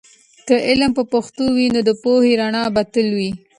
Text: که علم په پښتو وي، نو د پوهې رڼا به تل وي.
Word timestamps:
که 0.47 0.55
علم 0.69 0.91
په 0.97 1.03
پښتو 1.13 1.43
وي، 1.55 1.67
نو 1.73 1.81
د 1.87 1.91
پوهې 2.01 2.31
رڼا 2.41 2.63
به 2.75 2.81
تل 2.93 3.07
وي. 3.17 3.31